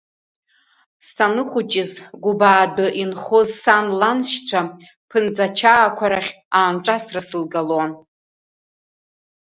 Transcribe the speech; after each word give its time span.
Саныхәыҷыз 1.11 1.91
Гәыбаадәы 2.23 2.87
инхоз 3.01 3.49
сан 3.61 3.87
ланшьцәа 3.99 4.61
Ԥынӡачаақәа 5.09 6.05
рахь 6.11 6.31
аанҿасра 6.59 7.21
сылгалон. 7.27 7.91